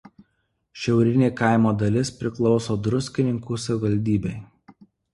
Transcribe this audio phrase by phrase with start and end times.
[0.83, 4.39] Šiaurinė kaimo dalis priklauso Druskininkų savivaldybei.